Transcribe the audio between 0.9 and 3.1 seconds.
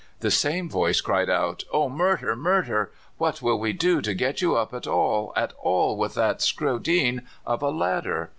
cried out: 'Oh, murther! murther!